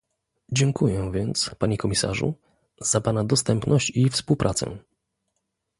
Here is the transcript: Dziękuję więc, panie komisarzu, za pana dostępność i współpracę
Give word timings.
Dziękuję 0.51 1.11
więc, 1.13 1.51
panie 1.59 1.77
komisarzu, 1.77 2.33
za 2.81 3.01
pana 3.01 3.23
dostępność 3.23 3.89
i 3.95 4.09
współpracę 4.09 4.77